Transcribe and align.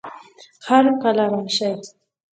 هر 0.67 0.83
کله 1.01 1.23
راشئ 1.31 1.71